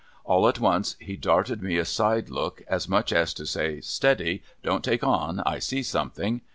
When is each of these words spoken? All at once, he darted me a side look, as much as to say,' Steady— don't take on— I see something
All 0.25 0.47
at 0.47 0.59
once, 0.59 0.95
he 0.99 1.15
darted 1.15 1.61
me 1.61 1.77
a 1.77 1.85
side 1.85 2.31
look, 2.31 2.63
as 2.67 2.89
much 2.89 3.13
as 3.13 3.35
to 3.35 3.45
say,' 3.45 3.81
Steady— 3.81 4.41
don't 4.63 4.83
take 4.83 5.03
on— 5.03 5.41
I 5.45 5.59
see 5.59 5.83
something 5.83 6.41